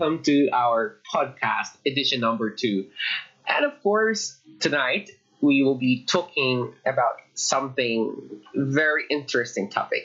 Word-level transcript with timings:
welcome 0.00 0.22
to 0.22 0.48
our 0.50 0.96
podcast, 1.12 1.76
edition 1.84 2.20
number 2.20 2.48
two. 2.48 2.86
And 3.46 3.66
of 3.66 3.82
course, 3.82 4.38
tonight 4.58 5.10
we 5.42 5.62
will 5.62 5.74
be 5.74 6.06
talking 6.06 6.72
about 6.86 7.16
something 7.34 8.16
very 8.54 9.04
interesting 9.10 9.68
topic. 9.68 10.04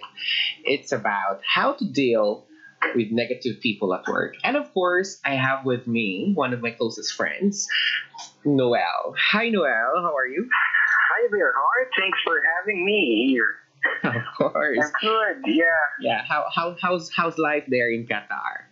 It's 0.66 0.91
about 0.91 1.39
how 1.47 1.73
to 1.73 1.85
deal 1.85 2.45
with 2.93 3.11
negative 3.11 3.61
people 3.61 3.93
at 3.93 4.05
work. 4.05 4.35
And 4.43 4.57
of 4.57 4.73
course, 4.73 5.21
I 5.23 5.35
have 5.35 5.66
with 5.66 5.88
me 5.88 6.34
one 6.35 6.53
of 6.53 6.62
my 6.62 6.71
closest 6.71 7.13
friends, 7.13 7.70
Noel. 8.43 9.16
Hi, 9.31 9.48
Noel. 9.48 10.02
How 10.02 10.13
are 10.13 10.27
you? 10.27 10.49
Hi 11.13 11.27
there, 11.31 11.53
Hart. 11.55 11.89
Thanks 11.98 12.20
for 12.25 12.41
having 12.59 12.85
me 12.85 13.27
here. 13.30 13.55
Of 14.03 14.23
course. 14.38 14.80
I'm 14.80 14.91
good, 14.99 15.53
yeah. 15.53 15.63
Yeah. 16.02 16.21
How, 16.27 16.45
how 16.53 16.75
how's 16.81 17.12
how's 17.16 17.38
life 17.38 17.66
there 17.67 17.91
in 17.91 18.07
Qatar? 18.07 18.66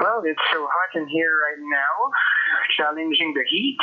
Well, 0.00 0.22
it's 0.24 0.40
so 0.52 0.66
hot 0.70 1.00
in 1.00 1.08
here 1.08 1.30
right 1.30 1.60
now, 1.60 2.10
challenging 2.76 3.32
the 3.34 3.44
heat 3.50 3.76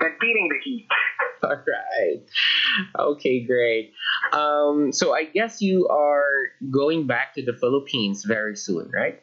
and 0.00 0.12
beating 0.20 0.48
the 0.48 0.58
heat. 0.64 0.88
All 1.44 1.50
right. 1.56 2.22
Okay, 2.98 3.44
great. 3.44 3.92
Um, 4.32 4.92
so 4.92 5.14
I 5.14 5.24
guess 5.24 5.60
you 5.62 5.88
are 5.88 6.50
going 6.70 7.06
back 7.06 7.34
to 7.34 7.44
the 7.44 7.52
Philippines 7.52 8.24
very 8.24 8.56
soon, 8.56 8.90
right? 8.92 9.22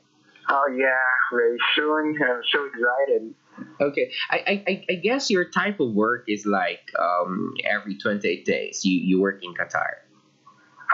Oh, 0.50 0.68
yeah, 0.76 0.98
very 1.32 1.58
soon. 1.76 2.18
I'm 2.24 2.42
so 2.52 2.66
excited. 2.66 3.34
Okay. 3.82 4.12
I, 4.32 4.38
I, 4.38 4.64
I- 4.68 4.86
I 4.90 4.94
guess 4.96 5.30
your 5.30 5.46
type 5.50 5.80
of 5.80 5.94
work 5.94 6.26
is 6.28 6.46
like 6.46 6.80
um, 6.98 7.54
every 7.70 7.98
28 7.98 8.46
days. 8.46 8.82
You, 8.84 9.00
you 9.00 9.22
work 9.22 9.44
in 9.44 9.54
Qatar. 9.54 10.00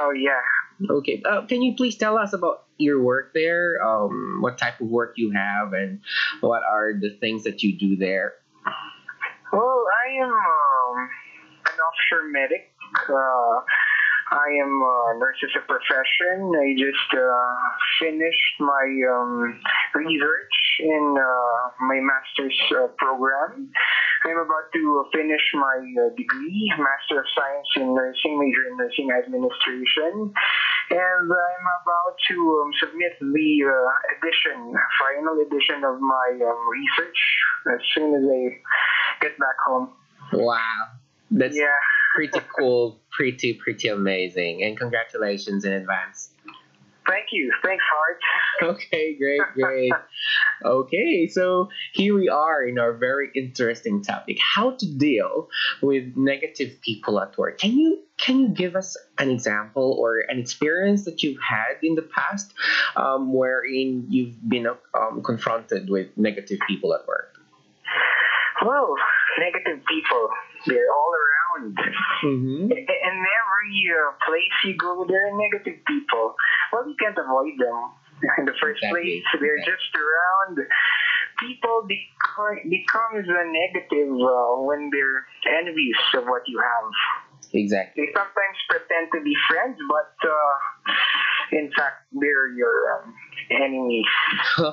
Oh, 0.01 0.11
yeah. 0.11 0.41
Okay. 0.89 1.21
Uh, 1.25 1.45
can 1.45 1.61
you 1.61 1.75
please 1.75 1.95
tell 1.97 2.17
us 2.17 2.33
about 2.33 2.65
your 2.77 3.01
work 3.01 3.33
there? 3.33 3.81
Um, 3.85 4.39
what 4.41 4.57
type 4.57 4.81
of 4.81 4.87
work 4.87 5.13
you 5.15 5.31
have 5.31 5.73
and 5.73 6.01
what 6.41 6.63
are 6.63 6.93
the 6.93 7.11
things 7.19 7.43
that 7.43 7.63
you 7.63 7.77
do 7.77 7.95
there? 7.95 8.33
Well, 9.53 9.83
I 10.03 10.23
am 10.23 10.29
um, 10.29 11.09
an 11.65 11.79
offshore 11.79 12.29
medic. 12.31 12.71
Uh, 13.09 13.63
I 14.31 14.49
am 14.59 14.81
a 14.81 15.19
nurse 15.19 15.37
as 15.43 15.53
a 15.55 15.65
profession. 15.65 16.51
I 16.57 16.73
just 16.73 17.13
uh, 17.13 17.55
finished 18.01 18.55
my 18.59 18.85
um, 19.13 19.61
research 19.93 20.55
in 20.79 21.15
uh, 21.17 21.85
my 21.85 21.99
master's 22.01 22.59
uh, 22.75 22.87
program. 22.97 23.71
I'm 24.25 24.37
about 24.37 24.73
to 24.73 25.05
finish 25.13 25.45
my 25.53 25.77
uh, 25.77 26.09
degree, 26.17 26.73
Master 26.77 27.21
of 27.21 27.27
Science 27.37 27.67
in 27.75 27.93
Nursing, 27.93 28.39
major 28.39 28.65
in 28.71 28.77
Nursing 28.77 29.09
Administration, 29.13 30.33
and 30.91 31.31
I'm 31.31 31.65
about 31.81 32.15
to 32.29 32.63
um, 32.63 32.71
submit 32.79 33.13
the 33.19 33.63
uh, 33.65 34.17
edition, 34.17 34.73
final 34.99 35.41
edition 35.41 35.83
of 35.83 35.99
my 35.99 36.39
um, 36.45 36.69
research 36.69 37.17
as 37.73 37.79
soon 37.93 38.13
as 38.15 38.23
I 38.29 39.21
get 39.21 39.37
back 39.39 39.55
home. 39.65 39.89
Wow. 40.33 40.59
That's 41.31 41.55
Yeah. 41.55 41.65
pretty 42.15 42.39
cool, 42.57 42.99
pretty, 43.11 43.53
pretty 43.53 43.87
amazing. 43.89 44.63
And 44.63 44.77
congratulations 44.77 45.65
in 45.65 45.73
advance. 45.73 46.29
Thank 47.07 47.27
you. 47.31 47.51
Thanks, 47.63 47.83
Hart. 47.91 48.19
Okay, 48.75 49.17
great, 49.17 49.41
great. 49.53 49.91
Okay, 50.63 51.27
so 51.27 51.67
here 51.93 52.15
we 52.15 52.29
are 52.29 52.63
in 52.63 52.79
our 52.79 52.93
very 52.93 53.29
interesting 53.35 54.01
topic: 54.01 54.37
how 54.55 54.71
to 54.71 54.97
deal 54.97 55.49
with 55.81 56.15
negative 56.15 56.79
people 56.81 57.19
at 57.19 57.37
work. 57.37 57.59
Can 57.59 57.77
you 57.77 57.99
can 58.17 58.39
you 58.39 58.47
give 58.47 58.75
us 58.75 58.95
an 59.17 59.29
example 59.29 59.97
or 59.99 60.19
an 60.29 60.39
experience 60.39 61.03
that 61.05 61.21
you've 61.21 61.39
had 61.41 61.75
in 61.83 61.95
the 61.95 62.01
past, 62.01 62.53
um, 62.95 63.33
wherein 63.33 64.05
you've 64.09 64.37
been 64.47 64.67
um, 64.67 65.21
confronted 65.21 65.89
with 65.89 66.07
negative 66.15 66.59
people 66.67 66.93
at 66.93 67.05
work? 67.07 67.35
Well, 68.65 68.95
negative 69.37 69.83
people, 69.85 70.29
they're 70.65 70.91
all 70.91 71.11
around. 71.11 71.34
Mm-hmm. 71.59 72.71
In 72.71 73.15
every 73.15 73.77
uh, 73.91 74.11
place 74.27 74.55
you 74.65 74.75
go, 74.77 75.05
there 75.07 75.27
are 75.29 75.37
negative 75.37 75.79
people. 75.85 76.35
Well, 76.71 76.87
you 76.87 76.95
can't 76.99 77.17
avoid 77.17 77.55
them. 77.59 77.79
In 78.39 78.45
the 78.45 78.55
first 78.61 78.79
Exactly. 78.83 79.21
place, 79.21 79.23
they're 79.39 79.59
Exactly. 79.59 79.73
just 79.75 79.91
around. 79.95 80.55
People 81.39 81.83
become 81.87 82.55
becomes 82.69 83.27
a 83.27 83.43
negative 83.51 84.11
uh, 84.15 84.63
when 84.63 84.89
they're 84.91 85.27
envious 85.59 85.99
of 86.15 86.23
what 86.25 86.43
you 86.47 86.59
have. 86.63 86.91
Exactly. 87.53 88.05
They 88.07 88.11
sometimes 88.15 88.57
pretend 88.69 89.11
to 89.13 89.19
be 89.23 89.35
friends, 89.51 89.77
but 89.91 90.15
uh, 90.27 91.55
in 91.59 91.71
fact, 91.75 92.07
they're 92.11 92.47
your 92.55 93.03
um, 93.03 93.13
enemies. 93.51 94.05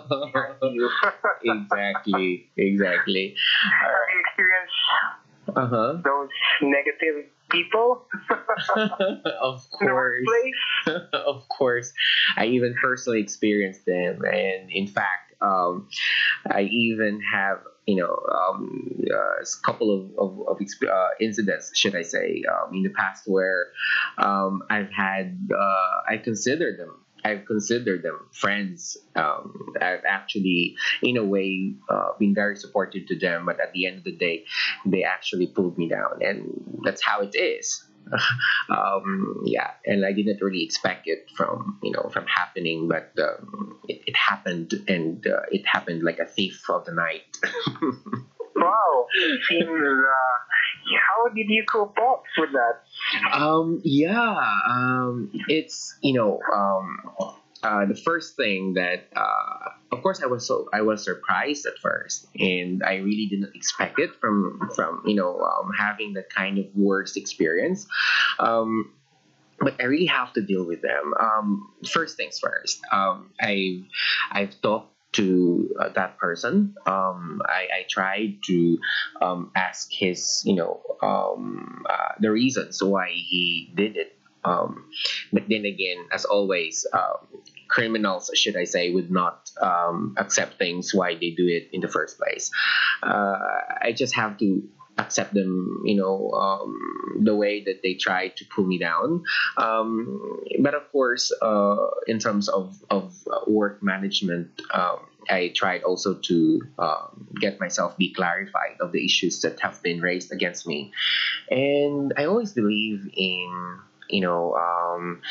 Exactly. 1.43 2.51
Exactly. 2.57 3.35
You 4.15 4.21
experienced 4.23 4.83
Uh 4.93 5.22
huh. 5.49 5.99
those 6.05 6.29
negative 6.63 7.27
people 7.51 8.07
of 9.41 9.61
course. 9.79 10.27
of 11.13 11.49
course, 11.49 11.93
I 12.37 12.47
even 12.47 12.75
personally 12.83 13.21
experienced 13.21 13.85
them, 13.87 14.23
and 14.25 14.71
in 14.71 14.87
fact, 14.87 15.35
um, 15.41 15.89
I 16.51 16.63
even 16.63 17.21
have 17.33 17.59
you 17.87 17.97
know 17.97 18.17
um, 18.33 19.05
a 19.11 19.45
couple 19.65 19.95
of 19.95 20.11
of, 20.19 20.49
of 20.49 20.59
exp- 20.59 20.89
uh, 20.89 21.11
incidents, 21.21 21.71
should 21.75 21.95
I 21.95 22.03
say, 22.03 22.43
um, 22.51 22.75
in 22.75 22.83
the 22.83 22.91
past 22.91 23.25
where 23.27 23.67
um, 24.19 24.63
I've 24.71 24.91
had 24.91 25.39
uh, 25.53 26.13
I 26.13 26.17
consider 26.19 26.77
them. 26.77 26.99
I've 27.25 27.45
considered 27.45 28.03
them 28.03 28.29
friends. 28.33 28.97
Um, 29.15 29.75
I've 29.81 30.05
actually, 30.07 30.77
in 31.03 31.17
a 31.17 31.25
way, 31.25 31.75
uh, 31.89 32.11
been 32.19 32.35
very 32.35 32.57
supportive 32.57 33.07
to 33.07 33.19
them. 33.19 33.47
But 33.47 33.61
at 33.61 33.73
the 33.73 33.87
end 33.87 33.99
of 33.99 34.05
the 34.05 34.17
day, 34.17 34.45
they 34.87 35.05
actually 35.05 35.47
pulled 35.47 35.79
me 35.79 35.89
down, 35.89 36.21
and 36.21 36.81
that's 36.85 37.03
how 37.03 37.21
it 37.21 37.35
is. 37.35 37.85
um, 38.69 39.43
yeah, 39.45 39.71
and 39.87 40.05
I 40.05 40.13
didn't 40.13 40.43
really 40.43 40.65
expect 40.65 41.07
it 41.07 41.31
from 41.37 41.79
you 41.83 41.93
know 41.93 42.11
from 42.13 42.27
happening, 42.27 42.89
but 42.89 43.13
um, 43.23 43.79
it, 43.89 44.03
it 44.07 44.17
happened, 44.17 44.75
and 44.89 45.25
uh, 45.27 45.43
it 45.51 45.67
happened 45.67 46.03
like 46.03 46.19
a 46.19 46.27
thief 46.27 46.69
of 46.69 46.85
the 46.85 46.93
night. 46.93 47.37
Wow, 48.55 49.07
seems. 49.49 49.69
Uh, 49.69 50.42
how 50.99 51.29
did 51.35 51.47
you 51.49 51.65
cope 51.65 51.97
up 51.99 52.25
with 52.39 52.51
that? 52.53 53.33
um, 53.33 53.81
yeah, 53.85 54.37
um, 54.69 55.31
it's 55.49 55.97
you 56.03 56.15
know 56.15 56.41
um, 56.53 57.01
uh, 57.63 57.87
the 57.87 57.95
first 57.95 58.37
thing 58.37 58.75
that 58.75 59.07
uh, 59.15 59.71
of 59.93 60.03
course 60.03 60.23
I 60.23 60.27
was 60.27 60.47
so 60.47 60.69
I 60.73 60.83
was 60.83 61.05
surprised 61.05 61.67
at 61.67 61.79
first, 61.81 62.27
and 62.39 62.83
I 62.83 62.97
really 62.97 63.27
didn't 63.27 63.55
expect 63.55 63.99
it 63.99 64.11
from 64.21 64.71
from 64.75 65.03
you 65.07 65.15
know 65.15 65.41
um, 65.41 65.71
having 65.79 66.15
that 66.15 66.31
kind 66.31 66.59
of 66.59 66.67
worst 66.75 67.17
experience. 67.17 67.87
Um, 68.39 68.93
but 69.61 69.81
I 69.81 69.85
really 69.85 70.07
have 70.07 70.33
to 70.33 70.43
deal 70.43 70.67
with 70.67 70.83
them. 70.83 71.15
Um, 71.21 71.73
first 71.89 72.17
things 72.17 72.39
first. 72.39 72.81
Um, 72.91 73.31
I 73.41 73.85
I've 74.33 74.61
talked 74.61 74.93
to 75.13 75.75
uh, 75.79 75.89
that 75.91 76.19
person. 76.19 76.75
Um, 76.87 77.43
I, 77.47 77.69
I 77.81 77.87
tried 77.89 78.39
to 78.47 78.79
um, 79.21 79.51
ask 79.55 79.89
his, 79.91 80.43
you 80.45 80.55
know, 80.55 80.81
um, 81.03 81.85
uh, 81.89 82.15
the 82.19 82.31
reasons 82.31 82.83
why 82.83 83.11
he 83.11 83.73
did 83.75 83.97
it. 83.97 84.17
Um, 84.45 84.91
but 85.33 85.45
then 85.49 85.65
again, 85.65 86.09
as 86.13 86.25
always, 86.25 86.85
um, 86.93 87.29
criminals, 87.69 88.31
should 88.35 88.57
I 88.57 88.65
say, 88.65 88.91
would 88.91 89.11
not 89.11 89.51
um, 89.61 90.15
accept 90.19 90.59
things 90.59 90.93
why 90.93 91.15
they 91.15 91.31
do 91.31 91.47
it 91.47 91.69
in 91.73 91.81
the 91.81 91.89
first 91.89 92.19
place. 92.19 92.51
Uh, 93.03 93.39
I 93.81 93.93
just 93.97 94.15
have 94.17 94.37
to 94.39 94.69
accept 94.99 95.35
them, 95.35 95.83
you 95.85 95.97
know, 95.97 96.31
um, 96.33 97.23
the 97.25 97.35
way 97.35 97.65
that 97.65 97.83
they 97.83 97.95
try 97.95 98.29
to 98.29 98.45
pull 98.55 98.65
me 98.65 98.79
down. 98.79 99.25
Um, 99.57 100.41
but 100.61 100.75
of 100.75 100.91
course, 100.93 101.33
uh, 101.41 101.77
in 102.07 102.19
terms 102.19 102.49
of, 102.49 102.77
of 102.91 103.15
uh, 103.31 103.41
work 103.47 103.83
management, 103.83 104.61
um, 104.73 104.99
I 105.31 105.53
tried 105.55 105.83
also 105.83 106.15
to 106.15 106.63
um, 106.79 107.29
get 107.41 107.61
myself 107.61 107.97
be 107.97 108.13
clarified 108.13 108.77
of 108.81 108.93
the 108.93 109.05
issues 109.05 109.41
that 109.43 109.61
have 109.61 109.83
been 109.83 110.01
raised 110.01 110.33
against 110.33 110.67
me. 110.67 110.93
And 111.51 112.13
I 112.17 112.25
always 112.25 112.53
believe 112.53 113.09
in, 113.15 113.79
you 114.11 114.21
know, 114.21 114.55
um, 114.55 115.23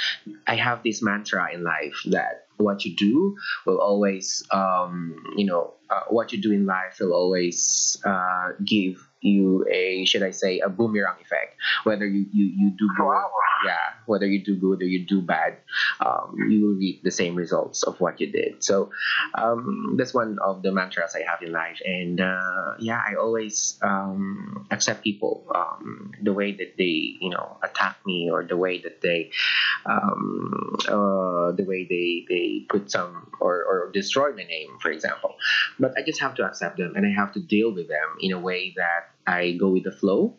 I 0.47 0.55
have 0.55 0.81
this 0.83 1.01
mantra 1.01 1.53
in 1.53 1.63
life 1.63 2.01
that 2.07 2.45
what 2.57 2.85
you 2.85 2.95
do 2.95 3.37
will 3.65 3.79
always, 3.79 4.47
um, 4.51 5.33
you 5.35 5.45
know, 5.45 5.73
uh, 5.89 6.03
what 6.09 6.31
you 6.31 6.41
do 6.41 6.51
in 6.51 6.65
life 6.65 6.97
will 6.99 7.13
always 7.13 8.01
uh, 8.05 8.49
give 8.63 9.05
you 9.21 9.65
a 9.71 10.05
should 10.05 10.23
I 10.23 10.31
say 10.31 10.59
a 10.59 10.69
boomerang 10.69 11.15
effect. 11.21 11.55
Whether 11.83 12.05
you 12.05 12.25
you, 12.31 12.45
you 12.45 12.71
do 12.77 12.89
Wow. 12.99 13.31
Yeah, 13.65 13.93
whether 14.05 14.25
you 14.25 14.43
do 14.43 14.55
good 14.55 14.81
or 14.81 14.85
you 14.85 15.05
do 15.05 15.21
bad, 15.21 15.57
um, 15.99 16.35
you 16.49 16.65
will 16.65 16.75
reap 16.75 17.03
the 17.03 17.11
same 17.11 17.35
results 17.35 17.83
of 17.83 17.99
what 17.99 18.19
you 18.19 18.31
did. 18.31 18.63
So 18.63 18.91
um, 19.35 19.95
that's 19.97 20.13
one 20.13 20.37
of 20.43 20.61
the 20.61 20.71
mantras 20.71 21.15
I 21.15 21.23
have 21.29 21.41
in 21.41 21.51
life, 21.51 21.79
and 21.85 22.21
uh, 22.21 22.75
yeah, 22.79 23.01
I 23.05 23.15
always 23.15 23.77
um, 23.81 24.67
accept 24.71 25.03
people 25.03 25.45
um, 25.53 26.11
the 26.21 26.33
way 26.33 26.51
that 26.53 26.77
they 26.77 27.17
you 27.19 27.29
know 27.29 27.57
attack 27.63 27.97
me 28.05 28.29
or 28.31 28.43
the 28.43 28.57
way 28.57 28.79
that 28.79 29.01
they 29.01 29.31
um, 29.85 30.77
uh, 30.87 31.51
the 31.51 31.65
way 31.67 31.85
they 31.89 32.25
they 32.29 32.65
put 32.69 32.91
some 32.91 33.31
or, 33.39 33.63
or 33.63 33.91
destroy 33.91 34.31
my 34.31 34.43
name, 34.43 34.77
for 34.79 34.91
example. 34.91 35.35
But 35.79 35.97
I 35.97 36.03
just 36.03 36.21
have 36.21 36.35
to 36.35 36.45
accept 36.45 36.77
them, 36.77 36.93
and 36.95 37.05
I 37.05 37.09
have 37.09 37.33
to 37.33 37.39
deal 37.39 37.73
with 37.73 37.87
them 37.87 38.17
in 38.19 38.31
a 38.31 38.39
way 38.39 38.73
that 38.77 39.09
I 39.27 39.53
go 39.53 39.69
with 39.69 39.83
the 39.83 39.91
flow. 39.91 40.35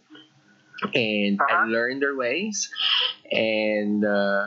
And 0.94 1.38
I 1.40 1.52
Uh-huh. 1.54 1.66
learn 1.66 2.00
their 2.00 2.16
ways, 2.16 2.70
and 3.30 4.04
uh, 4.04 4.44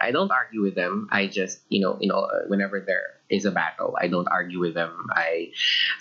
I 0.00 0.10
don't 0.12 0.30
argue 0.30 0.62
with 0.62 0.74
them. 0.74 1.08
I 1.10 1.26
just, 1.26 1.60
you 1.68 1.80
know, 1.80 1.96
you 2.00 2.08
know, 2.08 2.28
whenever 2.48 2.80
there 2.80 3.20
is 3.30 3.44
a 3.44 3.50
battle, 3.50 3.96
I 4.00 4.08
don't 4.08 4.26
argue 4.28 4.58
with 4.60 4.74
them. 4.74 5.06
I, 5.14 5.52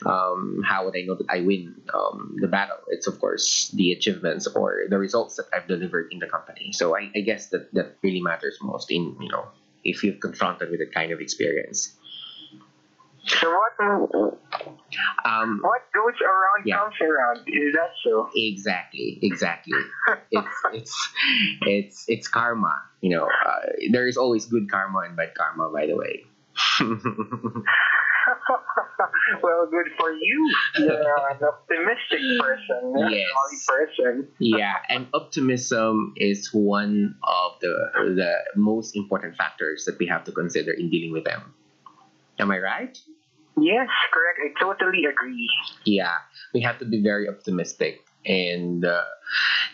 um, 0.05 0.61
how 0.67 0.85
would 0.85 0.95
I 0.97 1.01
know 1.05 1.15
that 1.15 1.27
I 1.29 1.41
win 1.41 1.75
um, 1.93 2.37
the 2.41 2.47
battle? 2.47 2.77
It's 2.89 3.07
of 3.07 3.19
course 3.19 3.69
the 3.75 3.91
achievements 3.91 4.47
or 4.47 4.85
the 4.89 4.97
results 4.97 5.35
that 5.37 5.45
I've 5.53 5.67
delivered 5.67 6.07
in 6.11 6.19
the 6.19 6.27
company. 6.27 6.71
So 6.73 6.95
I, 6.97 7.11
I 7.15 7.21
guess 7.21 7.49
that 7.49 7.73
that 7.73 7.97
really 8.03 8.21
matters 8.21 8.57
most 8.61 8.91
in 8.91 9.15
you 9.19 9.29
know 9.31 9.45
if 9.83 10.03
you've 10.03 10.19
confronted 10.19 10.69
with 10.71 10.79
that 10.79 10.93
kind 10.93 11.11
of 11.11 11.19
experience. 11.21 11.95
So 13.29 13.49
what 13.49 13.73
Um, 15.25 15.59
what 15.61 15.81
goes 15.93 16.17
around 16.21 16.65
Yeah. 16.65 16.77
comes 16.79 16.95
around. 17.01 17.37
Is 17.47 17.73
that 17.75 17.91
so? 18.03 18.29
exactly, 18.35 19.19
exactly. 19.21 19.77
It's 20.31 20.57
it's 20.73 20.95
it's 21.61 22.05
it's 22.07 22.27
karma. 22.27 22.73
You 23.01 23.11
know, 23.17 23.25
uh, 23.25 23.61
there 23.91 24.07
is 24.07 24.17
always 24.17 24.45
good 24.45 24.69
karma 24.69 24.99
and 25.05 25.15
bad 25.15 25.33
karma. 25.35 25.69
By 25.71 25.85
the 25.87 25.95
way. 25.95 26.25
well, 29.43 29.67
good 29.69 29.87
for 29.97 30.11
you. 30.11 30.51
You're 30.77 31.29
an 31.31 31.39
optimistic 31.43 32.21
person, 32.39 32.93
a 32.95 33.09
Yes. 33.09 33.27
jolly 33.33 33.59
person. 33.67 34.27
yeah, 34.39 34.75
and 34.89 35.07
optimism 35.13 36.13
is 36.17 36.49
one 36.53 37.15
of 37.23 37.59
the 37.61 37.73
the 38.15 38.33
most 38.55 38.95
important 38.95 39.35
factors 39.37 39.85
that 39.85 39.97
we 39.99 40.05
have 40.07 40.23
to 40.25 40.31
consider 40.31 40.71
in 40.71 40.89
dealing 40.89 41.11
with 41.13 41.23
them. 41.23 41.53
Am 42.39 42.51
I 42.51 42.59
right? 42.59 42.97
Yes, 43.61 43.87
correct. 44.13 44.39
I 44.43 44.59
totally 44.59 45.05
agree. 45.05 45.49
Yeah, 45.85 46.15
we 46.53 46.61
have 46.61 46.79
to 46.79 46.85
be 46.85 47.01
very 47.01 47.27
optimistic, 47.27 47.99
and 48.25 48.85
uh, 48.85 49.03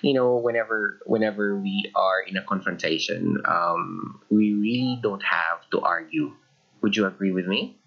you 0.02 0.14
know, 0.14 0.38
whenever 0.38 1.00
whenever 1.06 1.58
we 1.58 1.92
are 1.96 2.22
in 2.22 2.38
a 2.38 2.44
confrontation, 2.44 3.42
um, 3.46 4.22
we 4.30 4.54
really 4.54 5.00
don't 5.02 5.24
have 5.24 5.68
to 5.72 5.82
argue. 5.82 6.34
Would 6.82 6.96
you 6.96 7.06
agree 7.08 7.32
with 7.32 7.48
me? 7.48 7.80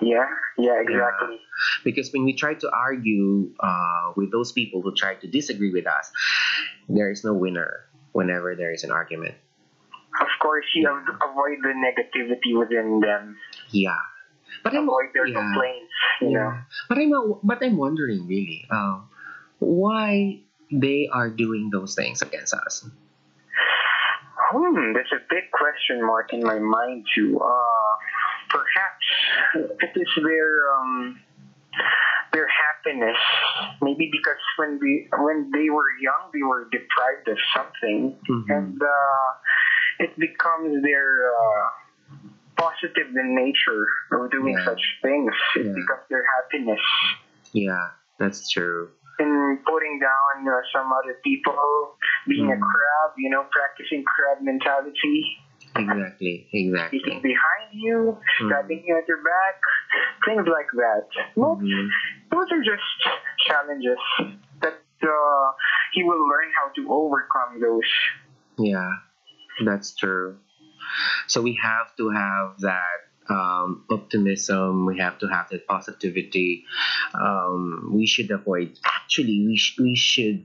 Yeah, 0.00 0.26
yeah, 0.58 0.80
exactly. 0.80 1.38
Because 1.84 2.10
when 2.12 2.24
we 2.24 2.32
try 2.32 2.54
to 2.54 2.70
argue 2.72 3.52
uh, 3.60 4.12
with 4.16 4.32
those 4.32 4.52
people 4.52 4.82
who 4.82 4.94
try 4.94 5.14
to 5.14 5.26
disagree 5.28 5.70
with 5.72 5.86
us, 5.86 6.10
there 6.88 7.10
is 7.10 7.24
no 7.24 7.34
winner 7.34 7.84
whenever 8.12 8.54
there 8.56 8.72
is 8.72 8.84
an 8.84 8.90
argument. 8.90 9.34
Of 10.20 10.28
course, 10.40 10.66
you 10.74 10.84
to 10.84 11.12
avoid 11.24 11.58
the 11.62 11.72
negativity 11.72 12.58
within 12.58 13.00
them. 13.00 13.36
Yeah, 13.70 13.96
but 14.64 14.74
I'm 14.74 14.84
Avoid 14.88 15.10
their 15.14 15.26
yeah. 15.26 15.34
complaints. 15.40 15.92
You 16.20 16.30
know. 16.30 16.40
Yeah. 16.40 16.62
But 16.88 16.98
I'm 16.98 17.12
but 17.42 17.58
I'm 17.62 17.76
wondering 17.76 18.26
really, 18.26 18.66
um, 18.70 19.08
why 19.58 20.40
they 20.70 21.08
are 21.12 21.28
doing 21.30 21.70
those 21.70 21.94
things 21.94 22.22
against 22.22 22.54
us. 22.54 22.84
Hmm, 24.52 24.92
there's 24.92 25.12
a 25.12 25.22
big 25.30 25.50
question 25.52 26.04
mark 26.04 26.32
in 26.32 26.42
my 26.42 26.58
mind 26.58 27.06
too. 27.14 27.40
Uh, 27.40 27.92
perhaps 28.50 29.06
it 29.80 29.92
is 29.96 30.08
their 30.22 30.50
um, 30.76 31.20
their 32.32 32.48
happiness. 32.48 33.16
Maybe 33.80 34.10
because 34.12 34.40
when 34.56 34.78
we 34.80 35.08
when 35.18 35.50
they 35.52 35.70
were 35.70 35.88
young, 36.00 36.30
they 36.34 36.42
were 36.42 36.68
deprived 36.70 37.28
of 37.28 37.38
something, 37.56 38.16
Mhm. 38.28 38.44
and 38.50 38.76
uh, 38.82 40.04
it 40.04 40.18
becomes 40.18 40.82
their 40.82 41.32
uh, 41.32 41.68
positive 42.56 43.08
in 43.14 43.34
nature 43.34 43.84
of 44.12 44.30
doing 44.30 44.54
Yeah. 44.56 44.64
such 44.64 44.82
things. 45.02 45.32
It 45.56 45.66
Yeah. 45.66 45.74
becomes 45.74 46.06
their 46.08 46.24
happiness 46.36 46.80
Yeah, 47.52 47.90
that's 48.18 48.48
true. 48.50 48.88
in 49.18 49.58
putting 49.66 49.98
down 50.00 50.48
uh, 50.48 50.60
some 50.72 50.90
other 50.92 51.14
people, 51.22 51.94
being 52.26 52.50
a 52.50 52.56
Mm. 52.56 52.60
crab, 52.60 53.10
you 53.16 53.30
know, 53.30 53.44
practicing 53.52 54.02
crab 54.04 54.38
mentality. 54.40 55.36
Exactly, 55.76 56.48
exactly. 56.52 56.98
Speaking 56.98 57.20
behind 57.22 57.68
you, 57.72 58.18
Mm. 58.40 58.46
stabbing 58.48 58.82
you 58.84 58.96
at 58.96 59.06
your 59.06 59.22
back, 59.22 59.56
things 60.24 60.46
like 60.48 60.70
that. 60.72 61.06
Well, 61.36 61.56
Mhm. 61.56 61.88
those 62.30 62.50
are 62.52 62.62
just 62.62 62.82
challenges 63.46 63.98
that 64.60 64.80
uh, 65.02 65.52
he 65.92 66.02
will 66.02 66.26
learn 66.28 66.50
how 66.58 66.68
to 66.76 66.92
overcome 66.92 67.60
those. 67.60 67.90
Yeah, 68.58 68.90
that's 69.64 69.94
true. 69.96 70.38
So 71.26 71.42
we 71.42 71.58
have 71.62 71.94
to 71.96 72.10
have 72.10 72.60
that 72.60 73.00
um, 73.30 73.84
optimism. 73.90 74.84
We 74.86 74.98
have 74.98 75.18
to 75.20 75.26
have 75.28 75.48
that 75.50 75.66
positivity. 75.66 76.64
Um, 77.14 77.90
we 77.94 78.06
should 78.06 78.30
avoid. 78.30 78.78
Actually, 78.84 79.46
we 79.46 79.56
sh- 79.56 79.78
we 79.78 79.94
should 79.96 80.44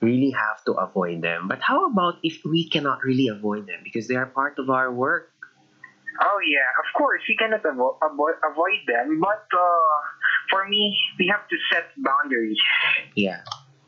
really 0.00 0.30
have 0.30 0.64
to 0.66 0.72
avoid 0.72 1.22
them. 1.22 1.48
But 1.48 1.60
how 1.60 1.86
about 1.86 2.18
if 2.22 2.44
we 2.44 2.68
cannot 2.68 3.02
really 3.04 3.28
avoid 3.28 3.66
them 3.66 3.80
because 3.84 4.08
they 4.08 4.16
are 4.16 4.26
part 4.26 4.58
of 4.58 4.70
our 4.70 4.92
work? 4.92 5.30
Oh 6.20 6.38
yeah, 6.44 6.68
of 6.78 6.86
course 6.96 7.22
we 7.28 7.34
cannot 7.36 7.62
avo- 7.64 7.96
avo- 8.04 8.38
avoid 8.52 8.84
them, 8.86 9.18
but 9.18 9.48
uh, 9.48 9.96
for 10.50 10.68
me, 10.68 10.94
we 11.18 11.26
have 11.32 11.48
to 11.48 11.56
set 11.72 11.88
boundaries, 11.96 12.58
Yeah, 13.16 13.40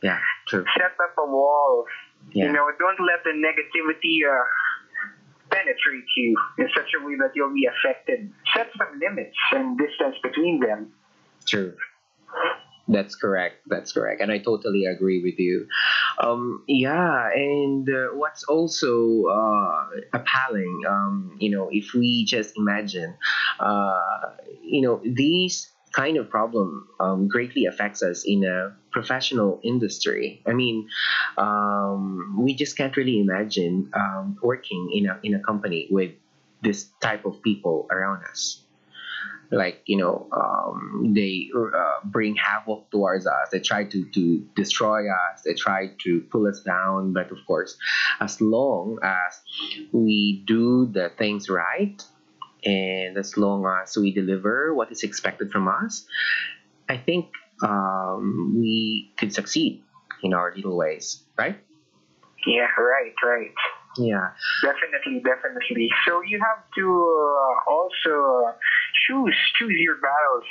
yeah, 0.02 0.18
true. 0.48 0.64
set 0.76 0.96
up 1.04 1.14
a 1.20 1.26
wall. 1.28 1.84
Yeah, 2.32 2.46
You 2.46 2.52
know, 2.56 2.64
don't 2.80 2.98
let 3.04 3.22
the 3.28 3.36
negativity 3.36 4.24
uh, 4.24 4.42
penetrate 5.54 6.10
you 6.16 6.36
in 6.58 6.68
such 6.74 6.90
a 7.00 7.06
way 7.06 7.14
that 7.16 7.30
you'll 7.34 7.54
be 7.54 7.66
affected. 7.66 8.32
Set 8.54 8.68
some 8.76 8.98
limits 8.98 9.36
and 9.52 9.78
distance 9.78 10.16
between 10.22 10.60
them. 10.60 10.92
True. 11.46 11.74
That's 12.86 13.14
correct. 13.16 13.62
That's 13.66 13.92
correct, 13.92 14.20
and 14.20 14.30
I 14.30 14.38
totally 14.38 14.84
agree 14.84 15.22
with 15.22 15.38
you. 15.38 15.66
Um, 16.18 16.64
yeah, 16.68 17.30
and 17.34 17.88
uh, 17.88 18.08
what's 18.12 18.44
also 18.44 19.24
uh, 19.24 19.86
appalling, 20.12 20.82
um, 20.86 21.34
you 21.40 21.50
know, 21.50 21.70
if 21.72 21.94
we 21.94 22.26
just 22.26 22.58
imagine, 22.58 23.14
uh, 23.58 24.36
you 24.62 24.82
know, 24.82 25.00
these 25.02 25.70
kind 25.94 26.16
of 26.16 26.28
problem 26.28 26.88
um, 26.98 27.28
greatly 27.28 27.66
affects 27.66 28.02
us 28.02 28.24
in 28.24 28.44
a 28.44 28.74
professional 28.90 29.60
industry. 29.62 30.42
I 30.46 30.52
mean, 30.52 30.88
um, 31.38 32.36
we 32.38 32.54
just 32.54 32.76
can't 32.76 32.96
really 32.96 33.20
imagine 33.20 33.90
um, 33.94 34.38
working 34.42 34.90
in 34.92 35.06
a 35.06 35.18
in 35.22 35.34
a 35.34 35.40
company 35.40 35.86
with 35.90 36.12
this 36.62 36.88
type 37.00 37.24
of 37.24 37.40
people 37.42 37.86
around 37.90 38.24
us. 38.24 38.60
Like 39.50 39.82
you 39.86 39.98
know 39.98 40.26
um, 40.32 41.12
they 41.14 41.50
uh, 41.54 42.00
bring 42.04 42.34
havoc 42.34 42.90
towards 42.90 43.26
us. 43.26 43.50
They 43.52 43.60
try 43.60 43.84
to, 43.84 44.04
to 44.04 44.38
destroy 44.56 45.06
us. 45.08 45.42
They 45.44 45.54
try 45.54 45.90
to 46.04 46.20
pull 46.32 46.48
us 46.48 46.60
down. 46.60 47.12
But 47.12 47.30
of 47.30 47.38
course 47.46 47.76
as 48.20 48.40
long 48.40 48.98
as 49.02 49.40
we 49.92 50.42
do 50.46 50.86
the 50.86 51.12
things 51.18 51.48
right 51.48 52.02
and 52.64 53.16
as 53.18 53.36
long 53.36 53.64
as 53.82 53.96
we 53.96 54.12
deliver 54.12 54.74
what 54.74 54.90
is 54.90 55.02
expected 55.02 55.50
from 55.50 55.68
us 55.68 56.06
i 56.88 56.96
think 56.96 57.26
um, 57.62 58.54
we 58.58 59.12
could 59.18 59.32
succeed 59.32 59.82
in 60.22 60.34
our 60.34 60.52
little 60.56 60.76
ways 60.76 61.22
right 61.38 61.58
Yeah, 62.46 62.68
right, 62.76 63.14
right. 63.24 63.54
yeah 63.96 64.26
Definitely, 64.62 65.22
definitely. 65.24 65.88
So 66.06 66.20
you 66.30 66.36
have 66.48 66.60
to 66.78 66.84
uh, 66.84 67.70
also 67.76 68.12
uh, 68.48 68.52
choose 69.06 69.36
choose 69.56 69.76
your 69.86 69.96
battles. 70.02 70.44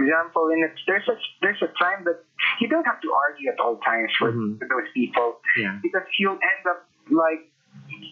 Example, 0.00 0.48
in 0.54 0.62
a, 0.64 0.70
there's 0.88 1.06
a 1.14 1.16
there's 1.42 1.60
a 1.68 1.70
time 1.84 2.00
that 2.08 2.18
you 2.60 2.68
don't 2.72 2.86
have 2.86 3.00
to 3.04 3.10
argue 3.24 3.48
at 3.52 3.58
all 3.60 3.76
times 3.90 4.12
with, 4.22 4.34
Mhm. 4.34 4.60
with 4.60 4.68
those 4.72 4.88
people 4.94 5.28
yeah 5.60 5.76
because 5.82 6.06
you'll 6.18 6.40
end 6.52 6.64
up 6.72 6.80
like 7.10 7.42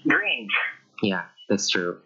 drained. 0.07 0.51
yeah 1.03 1.25
that's 1.49 1.69
true 1.75 1.99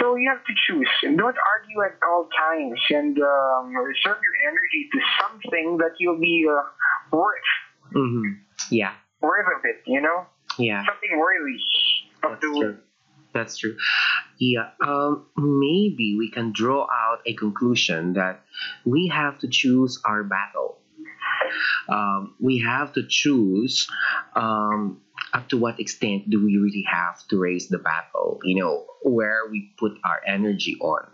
So 0.00 0.16
you 0.16 0.28
have 0.30 0.44
to 0.44 0.52
choose 0.66 0.88
and 1.02 1.16
don't 1.16 1.36
argue 1.36 1.82
at 1.84 1.98
all 2.06 2.28
times 2.36 2.78
and 2.90 3.16
um, 3.18 3.74
reserve 3.74 4.18
your 4.22 4.36
energy 4.48 4.88
to 4.92 4.98
something 5.20 5.78
that 5.78 5.92
you'll 5.98 6.20
be 6.20 6.46
uh, 6.50 7.16
worth 7.16 7.50
hmm 7.92 8.32
yeah 8.70 8.92
worth 9.20 9.46
of 9.56 9.64
it. 9.64 9.82
You 9.86 10.00
know, 10.00 10.26
yeah 10.58 10.82
something 10.84 11.18
worthy 11.18 11.58
of 12.24 12.30
That's 12.30 12.40
doing. 12.40 12.60
true. 12.60 12.78
That's 13.32 13.56
true. 13.58 13.76
Yeah. 14.38 14.70
Um. 14.86 15.26
Maybe 15.36 16.16
we 16.18 16.30
can 16.30 16.52
draw 16.52 16.82
out 16.84 17.20
a 17.26 17.34
conclusion 17.34 18.14
that 18.14 18.40
we 18.84 19.08
have 19.08 19.38
to 19.40 19.48
choose 19.48 20.00
our 20.04 20.22
battle. 20.24 20.78
um, 21.88 22.34
we 22.40 22.58
have 22.60 22.92
to 22.94 23.02
choose 23.08 23.88
um, 24.34 25.00
up 25.36 25.48
to 25.50 25.56
what 25.58 25.78
extent 25.78 26.30
do 26.30 26.44
we 26.44 26.56
really 26.56 26.84
have 26.90 27.26
to 27.28 27.38
raise 27.38 27.68
the 27.68 27.78
battle? 27.78 28.40
You 28.44 28.56
know 28.62 28.86
where 29.02 29.40
we 29.50 29.70
put 29.78 29.92
our 30.04 30.20
energy 30.26 30.76
on. 30.80 31.06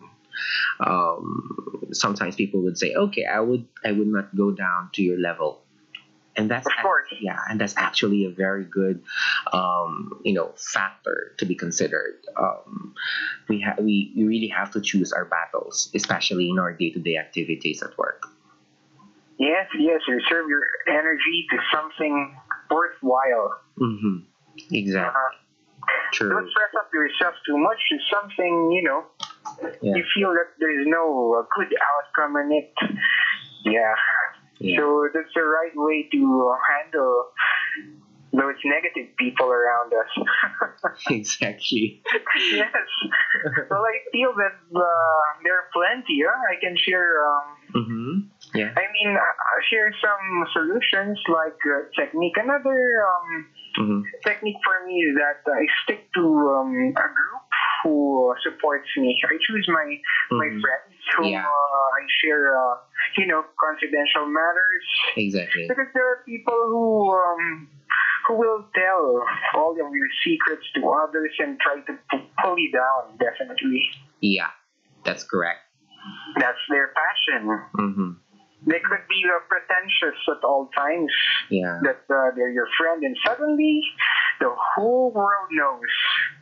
Um, 0.80 1.88
sometimes 1.92 2.36
people 2.36 2.62
would 2.62 2.78
say 2.78 2.94
okay 2.94 3.24
i 3.26 3.38
would 3.38 3.66
i 3.84 3.92
would 3.92 4.08
not 4.08 4.34
go 4.34 4.50
down 4.50 4.90
to 4.94 5.02
your 5.02 5.18
level. 5.18 5.60
And 6.34 6.50
that's 6.50 6.66
Of 6.66 6.72
course. 6.80 7.08
yeah 7.20 7.38
and 7.50 7.60
that's 7.60 7.76
actually 7.76 8.24
a 8.24 8.30
very 8.30 8.64
good 8.64 9.02
um, 9.52 10.20
you 10.24 10.32
know 10.32 10.54
factor 10.56 11.34
to 11.38 11.44
be 11.44 11.54
considered. 11.54 12.16
Um, 12.36 12.94
we 13.48 13.60
have 13.60 13.78
we, 13.78 14.12
we 14.16 14.24
really 14.24 14.48
have 14.48 14.70
to 14.72 14.80
choose 14.80 15.12
our 15.12 15.26
battles 15.26 15.90
especially 15.94 16.48
in 16.48 16.58
our 16.58 16.72
day-to-day 16.72 17.16
activities 17.18 17.82
at 17.82 17.98
work. 17.98 18.22
Yes, 19.38 19.66
yes, 19.78 20.00
reserve 20.08 20.48
your 20.48 20.64
energy 20.88 21.46
to 21.50 21.56
something 21.74 22.36
worthwhile. 22.70 23.60
Hmm 23.78 24.16
exactly 24.70 25.20
Uh, 25.20 25.30
true 26.12 26.28
don't 26.30 26.48
stress 26.50 26.72
up 26.78 26.88
yourself 26.92 27.34
too 27.46 27.56
much 27.58 27.78
to 27.90 27.96
something, 28.12 28.54
you 28.72 28.82
know, 28.82 29.00
Yeah. 29.82 29.96
you 29.96 30.04
feel 30.14 30.30
that 30.34 30.50
there's 30.58 30.86
no 30.86 31.34
uh, 31.38 31.42
good 31.56 31.72
outcome 31.90 32.36
in 32.42 32.52
it. 32.52 32.72
Yeah. 33.64 33.94
yeah 34.60 34.78
So 34.78 35.08
that's 35.14 35.32
the 35.34 35.42
right 35.44 35.74
way 35.74 36.08
to 36.12 36.20
uh, 36.50 36.56
handle 36.70 37.30
those 38.32 38.56
negative 38.64 39.14
people 39.18 39.46
around 39.46 39.92
us. 39.92 40.12
exactly 41.10 42.02
yes. 42.52 42.72
Well, 43.70 43.84
I 43.84 43.96
feel 44.12 44.32
that 44.36 44.56
uh, 44.74 45.26
there 45.44 45.56
are 45.60 45.68
plenty. 45.72 46.22
Huh? 46.24 46.52
I 46.52 46.56
can 46.60 46.76
share. 46.76 47.10
Um, 47.28 47.48
hmm 47.72 48.14
yeah 48.54 48.72
I 48.76 48.84
mean, 48.92 49.16
share 49.70 49.92
some 50.00 50.24
solutions 50.52 51.18
like 51.28 51.56
uh, 51.66 51.88
technique. 51.98 52.36
Another 52.36 52.78
um, 53.04 53.46
hmm 53.76 54.00
technique 54.24 54.60
for 54.64 54.86
me 54.86 54.94
is 55.08 55.16
that 55.16 55.40
I 55.50 55.64
stick 55.84 56.04
to 56.14 56.24
um, 56.60 56.72
a 56.96 57.08
group 57.08 57.44
who 57.82 58.34
supports 58.42 58.86
me. 58.96 59.16
I 59.24 59.36
choose 59.46 59.66
my 59.68 59.86
my 60.38 60.46
Mhm. 60.48 60.60
friends 60.60 60.94
whom 61.16 61.32
Yeah. 61.32 61.44
uh, 61.44 61.98
I 61.98 62.02
share, 62.20 62.44
uh, 62.56 62.74
you 63.18 63.26
know, 63.26 63.42
confidential 63.58 64.26
matters. 64.26 64.84
exactly 65.16 65.66
Because 65.68 65.88
there 65.94 66.06
are 66.12 66.20
people 66.24 66.60
who 66.72 67.10
um, 67.12 67.68
who 68.26 68.34
will 68.38 68.62
tell 68.74 69.24
all 69.54 69.72
of 69.72 69.90
your 70.00 70.10
secrets 70.24 70.62
to 70.76 70.80
others 71.02 71.32
and 71.40 71.58
try 71.60 71.76
to 71.88 71.92
pu- 72.10 72.28
pull 72.42 72.56
you 72.58 72.70
down. 72.70 73.16
Definitely, 73.18 73.82
yeah 74.20 74.50
that's 75.04 75.24
correct 75.24 75.60
that's 76.38 76.62
their 76.70 76.88
passion. 77.00 77.42
hmm 77.74 78.10
They 78.66 78.78
could 78.78 79.04
be 79.08 79.22
uh, 79.26 79.40
pretentious 79.48 80.18
at 80.28 80.44
all 80.44 80.70
times. 80.76 81.10
Yeah. 81.50 81.80
That 81.82 82.02
uh, 82.14 82.30
they're 82.36 82.50
your 82.52 82.68
friend, 82.78 83.02
and 83.02 83.16
suddenly 83.26 83.82
the 84.40 84.54
whole 84.74 85.10
world 85.12 85.48
knows. 85.50 85.80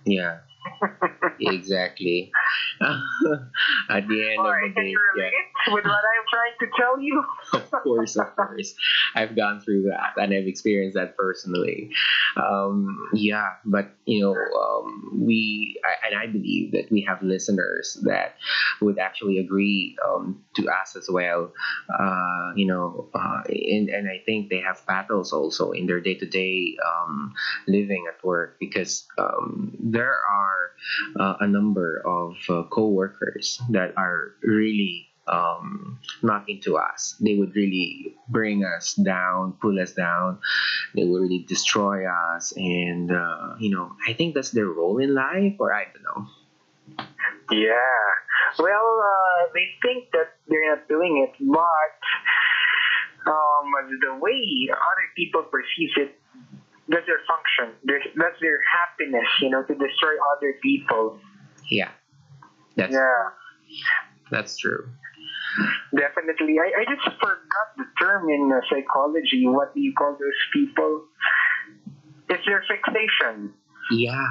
yeah. 0.04 0.38
Exactly 1.40 2.30
at 3.90 4.06
the 4.09 4.30
end 4.30 4.38
Or 4.38 4.56
of 4.56 4.68
the 4.70 4.75
can 4.75 4.85
day 4.85 4.90
you 4.90 5.00
yeah 5.16 5.25
relate 5.25 5.75
with 5.75 5.85
what 5.85 6.04
I'm 6.04 6.26
trying 6.30 6.56
to 6.61 6.66
tell 6.76 7.00
you? 7.00 7.25
of 7.52 7.70
course, 7.82 8.16
of 8.16 8.35
course. 8.37 8.75
I've 9.14 9.37
gone 9.37 9.61
through 9.61 9.82
that 9.90 10.14
and 10.16 10.32
I've 10.32 10.47
experienced 10.47 10.97
that 10.97 11.16
personally. 11.16 11.90
Um, 12.37 13.09
yeah, 13.14 13.49
but 13.64 13.90
you 14.04 14.20
know, 14.20 14.35
um, 14.35 15.20
we 15.26 15.80
I, 15.85 16.09
and 16.09 16.18
I 16.18 16.26
believe 16.26 16.73
that 16.73 16.90
we 16.90 17.02
have 17.09 17.23
listeners 17.23 17.99
that 18.04 18.37
would 18.80 18.99
actually 18.99 19.38
agree 19.38 19.97
um, 20.04 20.42
to 20.56 20.68
us 20.68 20.97
as 20.97 21.09
well. 21.11 21.52
Uh, 21.88 22.52
you 22.56 22.66
know, 22.66 23.09
uh, 23.14 23.42
and 23.49 23.88
and 23.88 24.09
I 24.09 24.23
think 24.25 24.50
they 24.50 24.61
have 24.61 24.85
battles 24.87 25.32
also 25.32 25.73
in 25.73 25.87
their 25.87 26.00
day 26.00 26.14
to 26.14 26.26
day 26.26 26.76
living 27.66 28.06
at 28.09 28.23
work 28.25 28.56
because 28.59 29.06
um, 29.18 29.76
there 29.78 30.12
are 30.14 30.70
uh, 31.18 31.35
a 31.40 31.47
number 31.47 32.02
of 32.04 32.37
uh, 32.49 32.62
co-workers 32.70 33.61
that 33.70 33.79
are 33.96 34.34
really 34.42 35.08
um, 35.26 35.99
not 36.22 36.49
into 36.49 36.76
us. 36.76 37.14
They 37.20 37.37
would 37.37 37.54
really 37.54 38.16
bring 38.28 38.64
us 38.64 38.94
down, 38.94 39.54
pull 39.60 39.78
us 39.80 39.92
down. 39.92 40.38
They 40.94 41.04
would 41.04 41.22
really 41.22 41.44
destroy 41.46 42.06
us, 42.10 42.52
and 42.56 43.10
uh, 43.12 43.54
you 43.58 43.70
know, 43.70 43.92
I 44.06 44.12
think 44.12 44.34
that's 44.34 44.50
their 44.50 44.66
role 44.66 44.99
in 44.99 45.14
life, 45.14 45.56
or 45.58 45.72
I 45.72 45.84
don't 45.84 46.02
know. 46.02 46.26
Yeah. 47.50 48.58
Well, 48.58 49.00
uh, 49.02 49.52
they 49.54 49.68
think 49.82 50.10
that 50.12 50.34
they're 50.49 50.75
not 50.75 50.88
doing 50.88 51.26
it, 51.26 51.34
but 51.40 53.30
um, 53.30 53.70
the 54.00 54.14
way 54.18 54.68
other 54.70 55.08
people 55.16 55.42
perceive 55.42 55.90
it, 55.96 56.18
that's 56.88 57.06
their 57.06 57.20
function. 57.26 57.76
That's 58.16 58.40
their 58.40 58.58
happiness, 58.66 59.28
you 59.40 59.50
know, 59.50 59.62
to 59.62 59.75
destroy 59.75 60.14
other 60.37 60.54
people. 60.62 61.18
Yeah, 61.70 61.90
that's 62.76 62.92
Yeah, 62.92 63.30
that's 64.30 64.56
true. 64.56 64.88
definitely. 65.96 66.56
I, 66.58 66.82
I 66.82 66.84
just 66.86 67.04
forgot 67.18 67.68
the 67.76 67.84
term 68.00 68.28
in 68.30 68.50
uh, 68.52 68.60
psychology. 68.70 69.46
What 69.46 69.74
do 69.74 69.80
you 69.80 69.92
call 69.92 70.12
those 70.12 70.40
people? 70.52 71.04
It's 72.28 72.44
their 72.46 72.62
fixation. 72.68 73.52
Yeah, 73.90 74.22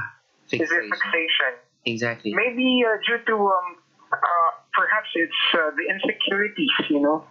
It's 0.52 0.70
their 0.70 0.82
fixation. 0.82 0.90
fixation. 0.92 1.54
Exactly. 1.86 2.34
Maybe 2.34 2.84
uh, 2.88 2.96
due 3.08 3.20
to 3.28 3.36
um, 3.36 3.68
uh, 4.12 4.50
perhaps 4.74 5.10
it's 5.16 5.42
uh, 5.54 5.72
the 5.76 5.86
insecurities, 5.92 6.72
you 6.90 7.02
know, 7.02 7.26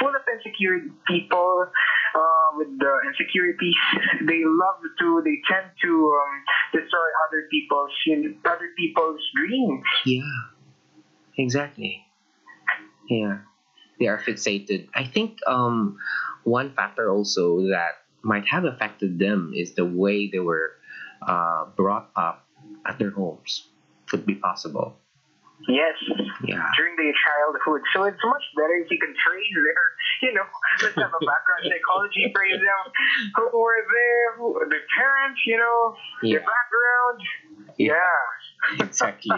full 0.00 0.08
of 0.08 0.22
insecure 0.32 0.80
people 1.06 1.66
uh, 1.68 2.48
with 2.56 2.68
the 2.78 2.92
insecurities. 3.12 3.76
They 4.24 4.40
love 4.44 4.80
to, 5.00 5.20
they 5.24 5.36
tend 5.48 5.68
to 5.84 5.92
um, 5.92 6.32
destroy 6.72 7.08
other 7.28 7.44
people's, 7.50 7.92
you 8.06 8.16
know, 8.16 8.50
other 8.50 8.68
people's 8.76 9.20
dreams. 9.36 9.84
Yeah, 10.04 10.22
exactly. 11.38 12.04
Yeah, 13.08 13.38
they 14.00 14.06
are 14.06 14.18
fixated. 14.18 14.88
I 14.94 15.04
think 15.04 15.38
um, 15.46 15.98
one 16.44 16.72
factor 16.74 17.10
also 17.10 17.60
that 17.70 18.02
might 18.22 18.46
have 18.48 18.64
affected 18.64 19.18
them 19.18 19.52
is 19.54 19.74
the 19.74 19.84
way 19.84 20.28
they 20.30 20.40
were 20.40 20.72
uh, 21.26 21.66
brought 21.76 22.10
up 22.16 22.46
at 22.86 22.98
their 22.98 23.10
homes. 23.10 23.68
Could 24.08 24.26
be 24.26 24.34
possible. 24.34 24.98
Yes, 25.68 25.96
Yeah. 26.44 26.68
during 26.76 26.94
their 26.96 27.14
childhood. 27.16 27.80
So 27.94 28.04
it's 28.04 28.20
much 28.22 28.44
better 28.54 28.74
if 28.84 28.90
you 28.90 28.98
can 29.00 29.14
trace 29.16 29.50
their, 29.54 29.82
you 30.28 30.34
know, 30.36 30.44
let's 30.82 30.94
have 30.94 31.10
a 31.10 31.24
background 31.24 31.62
psychology, 31.70 32.30
trace 32.34 32.60
them 32.60 32.84
who 33.34 33.58
were 33.58 33.82
there, 33.88 34.36
who, 34.36 34.52
the 34.68 34.78
parents, 34.94 35.40
you 35.46 35.56
know, 35.56 35.96
Yeah. 36.22 36.38
their 36.38 36.46
background. 36.46 37.20
Yeah. 37.78 37.96
Exactly. 38.80 39.30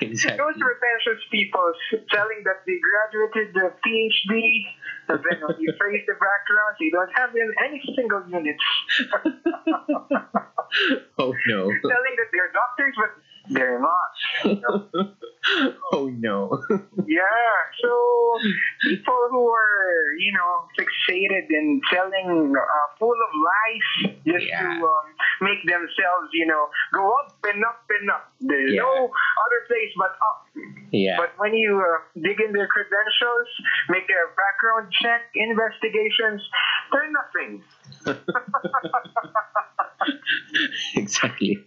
Exactly. 0.00 0.38
Those 0.38 0.54
pretentious 0.56 1.20
people 1.30 1.72
telling 2.10 2.42
that 2.44 2.64
they 2.66 2.78
graduated 2.80 3.52
the 3.54 3.70
PhD, 3.84 4.64
and 5.08 5.18
then 5.18 5.40
when 5.46 5.56
you 5.60 5.72
trace 5.78 6.02
the 6.06 6.14
background, 6.14 6.76
they 6.80 6.88
don't 6.90 7.10
have 7.14 7.34
in 7.34 7.52
any 7.64 7.82
single 7.96 8.22
units. 8.28 8.62
oh 11.18 11.34
no. 11.46 11.72
telling 11.82 12.16
that 12.16 12.28
they're 12.32 12.52
doctors, 12.52 12.94
but 12.96 13.10
they're 13.50 13.80
not. 13.80 14.12
you 14.44 14.60
know. 14.60 14.88
oh 15.92 16.06
no. 16.08 16.62
Yeah, 17.06 17.56
so 17.82 18.38
people 18.82 19.28
who 19.30 19.48
are, 19.50 20.14
you 20.18 20.32
know, 20.32 20.66
fixated 21.32 21.48
in 21.50 21.80
telling 21.92 22.54
uh, 22.56 22.96
full 22.98 23.12
of 23.12 23.30
lies 23.44 24.12
just 24.26 24.44
Yeah. 24.46 24.62
to 24.62 24.68
um, 24.68 25.06
make 25.40 25.62
themselves, 25.64 26.28
you 26.32 26.46
know, 26.46 26.68
go 26.92 27.12
up 27.12 27.34
and 27.44 27.64
up 27.64 27.84
and 28.00 28.10
up. 28.10 28.32
There's 28.40 28.72
Yeah. 28.74 28.80
no 28.82 28.92
other 29.10 29.60
place 29.66 29.92
but 29.96 30.10
up. 30.22 30.46
yeah. 30.92 31.16
But 31.16 31.32
when 31.38 31.54
you 31.54 31.80
uh, 31.80 31.98
dig 32.20 32.40
in 32.40 32.52
their 32.52 32.66
credentials, 32.68 33.48
make 33.88 34.06
their 34.08 34.28
background 34.36 34.92
check, 35.02 35.22
investigations, 35.34 36.42
they're 36.92 37.10
nothing. 37.10 37.62
exactly. 40.94 41.58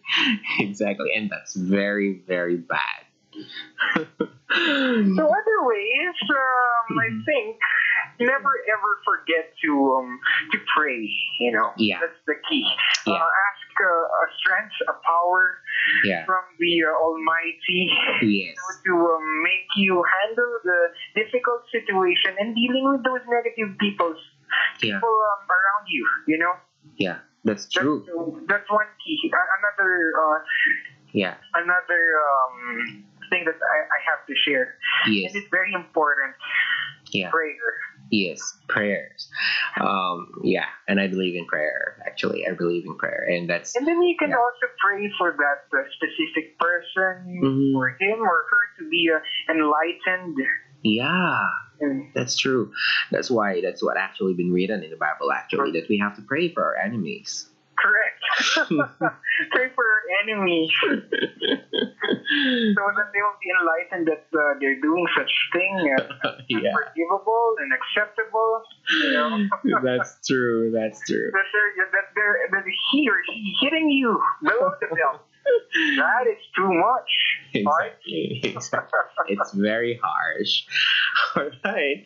Exactly. 0.59 1.11
And 1.15 1.29
that's 1.29 1.55
very, 1.55 2.21
very 2.27 2.57
bad. 2.57 3.05
So 4.55 5.23
other 5.27 5.59
ways, 5.63 6.15
um, 6.29 6.97
I 6.99 7.07
Mhm. 7.09 7.25
think, 7.25 7.57
never 8.19 8.51
ever 8.71 8.91
forget 9.03 9.53
to 9.63 9.71
um, 9.99 10.19
to 10.51 10.57
pray. 10.75 11.09
You 11.39 11.51
know, 11.51 11.71
Yeah. 11.77 11.99
that's 12.01 12.19
the 12.27 12.35
key. 12.49 12.65
Yeah. 13.07 13.13
Uh, 13.13 13.27
ask 13.47 13.67
uh, 13.75 14.23
a 14.23 14.25
strength, 14.39 14.75
a 14.87 14.95
power 15.05 15.59
yeah. 16.05 16.25
from 16.25 16.43
the 16.59 16.83
uh, 16.85 17.03
Almighty 17.03 17.91
Yes. 18.21 18.55
to 18.85 18.93
um, 18.95 19.43
make 19.43 19.67
you 19.75 20.03
handle 20.03 20.53
the 20.63 20.79
difficult 21.15 21.63
situation 21.71 22.35
and 22.39 22.55
dealing 22.55 22.87
with 22.91 23.03
those 23.03 23.21
negative 23.27 23.77
peoples, 23.79 24.17
Yeah. 24.81 24.95
people 24.95 25.11
um, 25.11 25.41
around 25.49 25.85
you. 25.87 26.05
You 26.27 26.37
know, 26.39 26.53
Yeah. 26.97 27.19
That's 27.43 27.65
that's, 27.69 27.75
true. 27.77 28.01
that's 28.49 28.65
one 28.71 28.87
key. 29.05 29.19
Uh, 29.29 29.37
another 29.59 29.91
uh, 30.17 30.39
Yeah. 31.13 31.35
another 31.53 32.03
um, 32.25 33.03
thing 33.29 33.45
that 33.45 33.59
I, 33.59 33.77
I 33.85 33.99
have 34.09 34.25
to 34.25 34.33
share, 34.45 34.75
Yes. 35.05 35.33
and 35.33 35.41
it's 35.43 35.51
very 35.51 35.73
important. 35.73 36.33
Yeah. 37.13 37.29
Prayer. 37.29 37.69
Yes, 38.11 38.39
prayers. 38.69 39.27
Um, 39.81 40.27
yeah, 40.43 40.65
and 40.87 40.99
I 40.99 41.07
believe 41.07 41.35
in 41.35 41.45
prayer. 41.45 41.97
Actually, 42.05 42.45
I 42.47 42.53
believe 42.53 42.85
in 42.85 42.95
prayer, 42.97 43.25
and 43.27 43.49
that's 43.49 43.75
And 43.75 43.87
then 43.87 44.01
you 44.01 44.15
can 44.17 44.29
Yeah. 44.29 44.35
also 44.37 44.67
pray 44.79 45.11
for 45.17 45.35
that 45.37 45.77
uh, 45.77 45.83
specific 45.95 46.57
person, 46.59 47.41
Mhm. 47.43 47.73
for 47.73 47.89
him 47.99 48.19
or 48.21 48.45
her 48.49 48.63
to 48.79 48.89
be 48.89 49.09
uh, 49.11 49.19
enlightened. 49.51 50.37
yeah, 50.83 51.49
And 51.81 52.11
that's 52.13 52.37
true. 52.37 52.71
That's 53.11 53.29
why 53.29 53.59
that's 53.61 53.83
what 53.83 53.97
actually 53.97 54.33
been 54.35 54.51
written 54.51 54.83
in 54.83 54.89
the 54.91 54.97
Bible. 54.97 55.31
Actually, 55.31 55.71
that 55.71 55.89
we 55.89 55.97
have 55.97 56.15
to 56.15 56.21
pray 56.21 56.49
for 56.53 56.63
our 56.63 56.75
enemies. 56.77 57.49
Correct. 57.77 58.21
pray 59.51 59.69
for 59.75 59.85
our 59.85 60.01
enemies 60.23 60.71
so 60.81 60.89
that 62.95 63.11
they 63.13 63.21
will 63.21 63.37
be 63.41 63.49
enlightened 63.59 64.07
that 64.07 64.25
uh, 64.37 64.53
they're 64.59 64.79
doing 64.81 65.05
such 65.15 65.31
thing 65.53 65.95
uh, 65.99 66.03
yeah, 66.49 66.73
forgivable 66.73 67.55
and 67.59 67.71
acceptable. 67.73 68.63
You 68.89 69.13
know, 69.13 69.47
that's 69.83 70.17
true. 70.27 70.71
That's 70.71 70.99
true. 71.05 71.31
that 71.31 71.45
they're 71.53 71.87
that 71.91 72.07
they're 72.15 72.37
that 72.51 72.63
he 72.91 73.09
or 73.09 73.17
she 73.27 73.53
hitting 73.61 73.89
you 73.89 74.19
below 74.43 74.71
the 74.81 74.87
belt. 74.87 75.21
That 75.97 76.25
is 76.25 76.41
too 76.55 76.73
much. 76.73 77.11
Exactly. 78.43 79.01
It's 79.27 79.53
very 79.53 79.99
harsh. 80.03 80.65
All 81.35 81.49
right. 81.63 82.03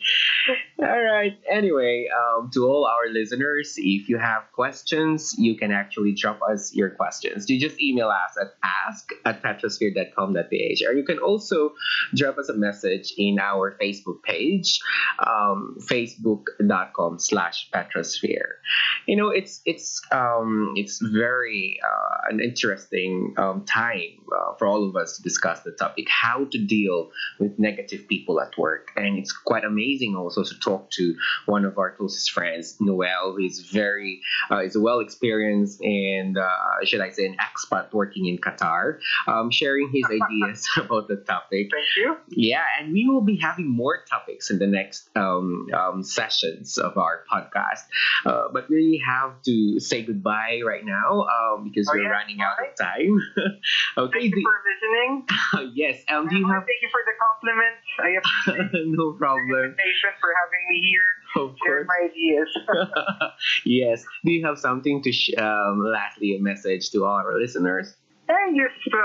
All 0.78 1.02
right. 1.02 1.38
Anyway, 1.50 2.08
um, 2.08 2.50
to 2.54 2.66
all 2.66 2.86
our 2.86 3.12
listeners, 3.12 3.74
if 3.76 4.08
you 4.08 4.18
have 4.18 4.44
questions, 4.52 5.34
you 5.38 5.56
can 5.56 5.72
actually 5.72 6.12
drop 6.12 6.40
us 6.50 6.74
your 6.74 6.90
questions. 6.90 7.48
You 7.48 7.60
just 7.60 7.80
email 7.80 8.08
us 8.08 8.36
at 8.40 8.54
ask 8.64 9.10
at 9.24 9.42
petrosphere.com.ph 9.42 10.82
or 10.86 10.92
you 10.94 11.04
can 11.04 11.18
also 11.18 11.74
drop 12.14 12.38
us 12.38 12.48
a 12.48 12.54
message 12.54 13.12
in 13.18 13.38
our 13.38 13.76
Facebook 13.80 14.22
page, 14.22 14.80
um, 15.18 15.76
facebook.com 15.80 17.18
slash 17.18 17.68
petrosphere. 17.74 18.58
You 19.06 19.16
know, 19.16 19.28
it's 19.28 19.60
it's 19.64 20.00
um, 20.12 20.72
it's 20.76 21.00
very 21.00 21.78
uh, 21.84 22.16
an 22.30 22.40
interesting 22.40 23.34
um, 23.36 23.64
time 23.64 24.24
uh, 24.34 24.54
for 24.58 24.66
all 24.66 24.88
of 24.88 24.96
us 24.96 25.16
to 25.16 25.22
discuss 25.22 25.39
the 25.40 25.70
topic 25.72 26.06
how 26.08 26.44
to 26.50 26.58
deal 26.58 27.10
with 27.38 27.58
negative 27.58 28.06
people 28.08 28.40
at 28.40 28.56
work 28.58 28.88
and 28.96 29.18
it's 29.18 29.32
quite 29.32 29.64
amazing 29.64 30.14
also 30.16 30.42
to 30.44 30.58
talk 30.60 30.90
to 30.90 31.14
one 31.46 31.64
of 31.64 31.78
our 31.78 31.90
closest 31.92 32.30
friends 32.32 32.76
noel 32.80 33.32
who 33.36 33.38
is 33.44 33.60
very 33.60 34.20
uh, 34.50 34.58
is 34.62 34.76
well 34.76 35.00
experienced 35.00 35.80
and 35.82 36.36
uh, 36.38 36.48
should 36.84 37.00
i 37.00 37.10
say 37.10 37.26
an 37.26 37.36
expat 37.40 37.92
working 37.92 38.26
in 38.26 38.38
qatar 38.38 38.98
um, 39.26 39.50
sharing 39.50 39.90
his 39.92 40.04
ideas 40.22 40.68
about 40.76 41.08
the 41.08 41.16
topic 41.16 41.68
Thank 41.70 41.96
you. 41.96 42.16
yeah, 42.28 42.62
and 42.78 42.92
we 42.92 43.06
will 43.08 43.20
be 43.22 43.36
having 43.36 43.68
more 43.68 44.04
topics 44.08 44.50
in 44.50 44.58
the 44.58 44.66
next 44.66 45.08
um, 45.16 45.66
um, 45.74 46.02
sessions 46.02 46.78
of 46.78 46.96
our 46.96 47.24
podcast. 47.32 47.84
Uh, 48.24 48.48
but 48.52 48.68
we 48.68 49.02
have 49.06 49.40
to 49.42 49.78
say 49.80 50.02
goodbye 50.02 50.60
right 50.66 50.84
now 50.84 51.22
um, 51.26 51.64
because 51.64 51.88
Oh, 51.88 51.92
we're 51.94 52.02
yeah, 52.04 52.08
running 52.10 52.38
out 52.40 52.56
of 52.60 52.76
time. 52.78 53.20
okay, 53.98 54.20
Thank 54.20 54.34
you 54.36 54.42
for 54.42 54.58
listening. 54.70 55.26
yes. 55.74 56.02
Um, 56.08 56.28
do 56.28 56.36
you 56.36 56.46
have 56.48 56.64
Thank 56.64 56.82
you 56.82 56.90
for 56.90 57.00
the 57.06 57.16
compliment. 57.18 57.76
I 57.98 58.08
appreciate 58.20 58.86
no 58.88 59.12
the 59.12 59.18
problem? 59.18 59.64
invitation 59.64 60.10
for 60.20 60.30
having 60.40 60.62
me 60.68 60.78
here. 60.88 61.08
Of 61.36 61.56
Share 61.64 61.84
course. 61.84 61.88
my 61.88 62.08
ideas. 62.10 63.32
yes. 63.64 64.04
Do 64.24 64.32
you 64.32 64.44
have 64.46 64.58
something 64.58 65.02
to 65.02 65.12
sh- 65.12 65.34
um, 65.38 65.80
lastly 65.84 66.36
a 66.36 66.40
message 66.40 66.90
to 66.90 67.04
all 67.04 67.16
our 67.16 67.38
listeners? 67.38 67.94
and 68.32 68.54
just 68.54 68.94
uh, 68.94 68.98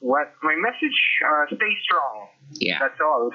what 0.00 0.34
my 0.42 0.56
message: 0.56 0.98
uh, 1.24 1.46
stay 1.54 1.72
strong. 1.84 2.26
Yeah. 2.54 2.78
That's 2.80 3.00
all. 3.00 3.30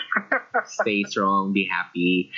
Stay 0.65 1.03
strong, 1.03 1.53
be 1.53 1.63
happy, 1.71 2.31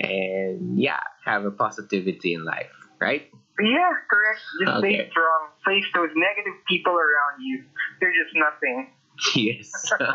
and 0.00 0.78
yeah, 0.80 1.00
have 1.26 1.44
a 1.44 1.50
positivity 1.50 2.32
in 2.32 2.44
life. 2.44 2.72
Right. 2.98 3.28
yeah, 3.60 3.92
correct. 4.08 4.40
Just 4.64 4.72
Okay. 4.78 5.04
stay 5.04 5.10
strong. 5.10 5.40
Face 5.66 5.84
those 5.94 6.08
negative 6.16 6.56
people 6.66 6.94
around 6.94 7.40
you. 7.44 7.64
They're 8.00 8.12
just 8.12 8.34
nothing. 8.34 8.88
Yes, 9.34 9.70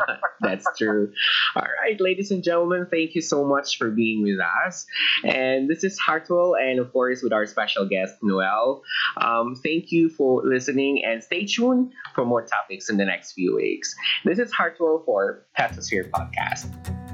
that's 0.40 0.66
true. 0.76 1.12
All 1.56 1.66
right, 1.82 2.00
ladies 2.00 2.30
and 2.30 2.42
gentlemen, 2.42 2.86
thank 2.90 3.14
you 3.14 3.20
so 3.20 3.44
much 3.44 3.78
for 3.78 3.90
being 3.90 4.22
with 4.22 4.38
us. 4.66 4.86
And 5.24 5.68
this 5.68 5.84
is 5.84 5.98
Hartwell, 5.98 6.54
and 6.56 6.78
of 6.78 6.92
course, 6.92 7.22
with 7.22 7.32
our 7.32 7.46
special 7.46 7.86
guest, 7.88 8.14
Noel. 8.22 8.82
Um, 9.16 9.54
thank 9.62 9.92
you 9.92 10.08
for 10.08 10.42
listening, 10.44 11.04
and 11.04 11.22
stay 11.22 11.46
tuned 11.46 11.92
for 12.14 12.24
more 12.24 12.44
topics 12.44 12.88
in 12.90 12.96
the 12.96 13.04
next 13.04 13.32
few 13.32 13.56
weeks. 13.56 13.94
This 14.24 14.38
is 14.38 14.52
Hartwell 14.52 15.02
for 15.04 15.46
Petrosphere 15.58 16.10
Podcast. 16.10 17.11